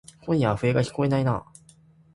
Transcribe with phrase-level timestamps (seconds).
[0.25, 1.77] 今夜は笛がきこえないかなぁ。